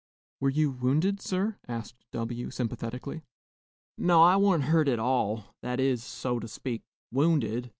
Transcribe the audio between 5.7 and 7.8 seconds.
is, so to speak, wounded.